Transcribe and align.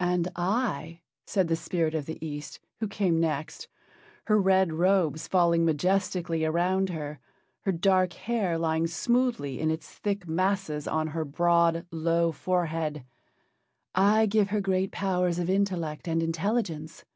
"And 0.00 0.28
I," 0.36 1.00
said 1.24 1.48
the 1.48 1.56
spirit 1.56 1.94
of 1.94 2.04
the 2.04 2.18
East, 2.22 2.60
who 2.80 2.86
came 2.86 3.18
next, 3.18 3.66
her 4.26 4.38
red 4.38 4.74
robes 4.74 5.26
falling 5.26 5.64
majestically 5.64 6.44
around 6.44 6.90
her, 6.90 7.18
her 7.60 7.72
dark 7.72 8.12
hair 8.12 8.58
lying 8.58 8.86
smoothly 8.86 9.58
in 9.58 9.70
its 9.70 9.88
thick 9.90 10.28
masses 10.28 10.86
on 10.86 11.06
her 11.06 11.24
broad, 11.24 11.86
low 11.90 12.30
forehead, 12.30 13.06
"I 13.94 14.26
give 14.26 14.50
her 14.50 14.60
great 14.60 14.92
powers 14.92 15.38
of 15.38 15.48
intellect 15.48 16.06
and 16.08 16.22
intelligence." 16.22 17.06